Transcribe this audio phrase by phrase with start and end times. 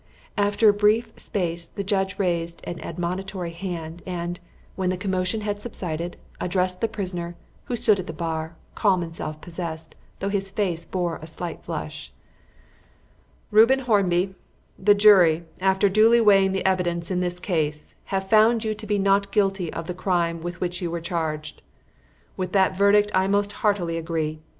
[0.35, 4.39] After a brief space the judge raised an admonitory hand, and,
[4.75, 7.35] when the commotion had subsided, addressed the prisoner,
[7.65, 11.61] who stood at the bar, calm and self possessed, though his face bore a slight
[11.63, 12.11] flush
[13.51, 14.33] "Reuben Hornby,
[14.79, 18.97] the jury, after duly weighing the evidence in this case, have found you to be
[18.97, 21.61] not guilty of the crime with which you were charged.
[22.35, 24.39] With that verdict I most heartily agree.